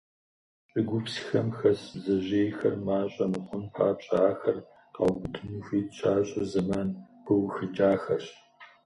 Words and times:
ЩӀыгупсхэм 0.69 1.47
хэс 1.57 1.81
бдзэжьейхэр 1.91 2.75
мащӀэ 2.85 3.25
мыхъун 3.31 3.65
папщӀэ, 3.73 4.17
ахэр 4.29 4.57
къаубыдыну 4.95 5.63
хуит 5.65 5.89
щащӀыр 5.97 6.45
зэман 6.51 6.89
пыухыкӀахэрщ. 7.23 8.27